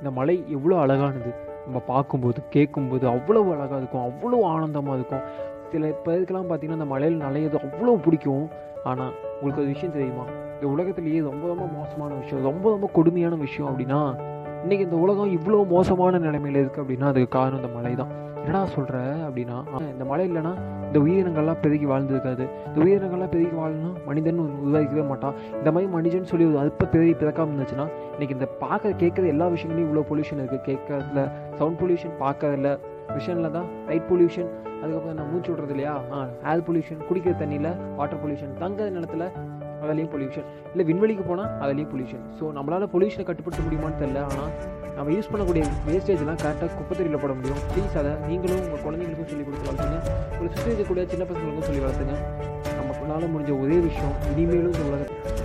இந்த 0.00 0.10
மலை 0.18 0.36
எவ்வளோ 0.56 0.76
அழகானது. 0.84 1.30
நம்ம 1.66 1.78
பார்க்கும்போது 1.92 2.40
கேட்கும்போது 2.54 3.04
அவ்வளோ 3.14 3.40
அழகாக 3.56 3.80
இருக்கும் 3.82 4.04
அவ்வளோ 4.08 4.38
ஆனந்தமாக 4.54 4.96
இருக்கும். 4.98 5.24
சில 5.72 5.86
பேருக்கெல்லாம் 6.06 6.48
பார்த்திங்கன்னா 6.48 6.80
அந்த 6.80 6.90
மலையில் 6.94 7.24
நலையது 7.26 7.58
அவ்வளோ 7.66 7.94
பிடிக்கும். 8.06 8.46
ஆனால் 8.84 9.12
உங்களுக்கு 9.34 9.62
ஒரு 9.62 9.72
விஷயம் 9.74 9.96
தெரியுமா? 9.96 10.24
இந்த 10.54 10.66
உலகத்துலேயே 10.74 11.20
ரொம்ப 11.30 11.44
ரொம்ப 11.46 11.64
மோசமான 11.78 12.10
விஷயம் 12.14 12.46
ரொம்ப 12.50 12.64
ரொம்ப 12.70 12.86
கொடுமையான 12.92 13.34
விஷயம் 13.46 13.68
அப்படின்னா 13.70 14.00
இன்றைக்கி 14.62 14.84
இந்த 14.88 14.98
உலகம் 15.04 15.34
இவ்வளோ 15.38 15.58
மோசமான 15.74 16.18
நிலைமையில் 16.18 16.60
இருக்குது 16.62 16.82
அப்படின்னா 16.84 17.08
அதுக்கு 17.10 17.30
காரணம் 17.36 17.60
இந்த 17.62 17.70
மலை 17.76 17.92
தான். 17.94 18.12
என்னடா 18.48 18.68
சொல்கிற 18.74 18.98
அப்படின்னா 19.24 19.56
இந்த 19.86 20.04
மழை 20.04 20.24
இல்லைன்னா 20.28 20.52
இந்த 20.84 20.98
உயிரினங்கள்லாம் 21.00 21.58
பெருகி 21.62 21.86
வாழ்ந்துருக்காது 21.86 22.44
இந்த 22.68 22.78
உயிரினங்கள்லாம் 22.84 23.32
பெருகி 23.32 23.56
வாழணும் 23.58 23.96
மனிதன் 24.06 24.38
உருவாக்கவே 24.60 25.04
மாட்டான். 25.10 25.34
இந்த 25.58 25.70
மாதிரி 25.70 25.88
மனிதன் 25.92 26.28
சொல்லி 26.30 26.44
ஒரு 26.46 26.58
அல்ப 26.58 26.88
பெருகி 26.94 27.14
பிறக்காமல் 27.14 27.52
இருந்துச்சுன்னா 27.52 27.86
இன்றைக்கி 28.14 28.34
இந்த 28.36 28.48
பார்க்க 28.62 28.94
கேட்குற 29.02 29.26
எல்லா 29.26 29.48
விஷயங்களையும் 29.54 29.88
இவ்வளோ 29.88 30.04
பொல்யூஷன் 30.10 30.40
இருக்குது 30.42 30.64
கேட்கறதுல 30.68 31.24
சவுண்ட் 31.58 31.78
பொல்யூஷன் 31.82 32.14
பார்க்கறதுல 32.22 32.70
விஷனில் 33.10 33.50
தான் 33.50 33.68
லைட் 33.88 34.08
பொல்யூஷன் 34.10 34.50
அதுக்கப்புறம் 34.78 35.18
நான் 35.20 35.30
மூச்சு 35.30 35.50
விட்றது 35.52 35.74
இல்லையா? 35.74 35.94
ஆ 36.12 36.18
ஏர் 36.50 36.66
பொல்யூஷன் 36.66 37.04
குடிக்கிற 37.08 37.34
தண்ணியில் 37.40 37.70
வாட்டர் 37.96 38.22
பொல்யூஷன் 38.24 38.52
தங்குற 38.60 38.88
நிலத்துல 38.96 39.24
அதுலேயும் 39.82 40.12
பொல்யூஷன் 40.12 40.48
இல்லை 40.72 40.86
விண்வெளிக்கு 40.86 41.24
போனால் 41.24 41.50
அதுலேயும் 41.62 41.92
பொல்யூஷன் 41.92 42.24
ஸோ 42.38 42.46
நம்மளால் 42.56 42.92
பொல்யூஷனை 42.94 43.26
கட்டுப்படுத்த 43.26 43.62
முடியுமான்னு 43.66 44.00
தெரியல 44.02 44.22
ஆனால் 44.28 44.52
நம்ம 44.98 45.12
யூஸ் 45.16 45.28
பண்ணக்கூடிய 45.32 45.64
வேஸ்டேஜ்லாம் 45.88 46.40
கரெக்டாக 46.44 46.70
குப்பத்தறியில் 46.78 47.20
போட 47.24 47.32
முடியும். 47.38 47.60
ப்ளீஸ் 47.72 47.98
அதை 48.00 48.12
நீங்களும் 48.30 48.62
உங்கள் 48.64 48.82
குழந்தைங்களுக்கும் 48.86 49.30
சொல்லி 49.32 49.44
கொடுத்து 49.48 49.68
வளர்த்துங்க. 49.68 49.98
ஒரு 50.38 50.48
சுற்றி 50.54 50.70
இருக்கக்கூடிய 50.72 51.04
சின்ன 51.12 51.26
பசங்களுக்கும் 51.30 51.68
சொல்லி 51.68 51.82
வளர்த்துங்க. 51.84 52.16
நமக்குனால 52.78 53.28
முடிஞ்ச 53.34 53.52
ஒரே 53.64 53.78
விஷயம் 53.88 54.16
இனிமேலும் 54.32 54.72
இந்த 54.74 54.84
உலகத்தை 54.90 55.37